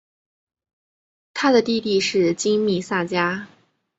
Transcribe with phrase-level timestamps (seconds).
[1.31, 3.47] 他的弟弟是金密萨加。